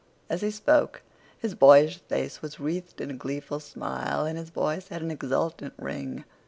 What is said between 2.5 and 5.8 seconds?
wreathed in a gleeful smile, and his voice had an exultant